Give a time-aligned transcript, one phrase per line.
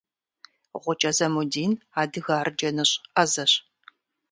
[0.83, 3.53] Гъукӏэ Замудин адыгэ арджэныщӏ ӏэзэщ.